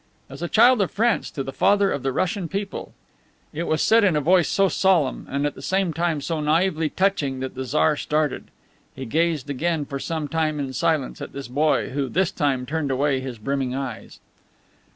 "As 0.31 0.41
a 0.41 0.47
child 0.49 0.81
of 0.81 0.89
France 0.89 1.29
to 1.29 1.43
the 1.43 1.53
Father 1.53 1.91
of 1.91 2.01
the 2.01 2.11
Russian 2.11 2.47
people." 2.47 2.95
It 3.53 3.67
was 3.67 3.83
said 3.83 4.03
in 4.03 4.15
a 4.15 4.19
voice 4.19 4.49
so 4.49 4.67
solemn 4.67 5.27
and, 5.29 5.45
at 5.45 5.53
the 5.53 5.61
same 5.61 5.93
time, 5.93 6.21
so 6.21 6.41
naively 6.41 6.89
touching, 6.89 7.39
that 7.41 7.53
the 7.53 7.65
Tsar 7.65 7.95
started. 7.95 8.45
He 8.95 9.05
gazed 9.05 9.47
again 9.47 9.85
for 9.85 9.99
some 9.99 10.27
time 10.27 10.59
in 10.59 10.73
silence 10.73 11.21
at 11.21 11.33
this 11.33 11.47
boy 11.47 11.89
who, 11.89 12.09
this 12.09 12.31
time, 12.31 12.65
turned 12.65 12.89
away 12.89 13.19
his 13.19 13.37
brimming 13.37 13.75
eyes. 13.75 14.19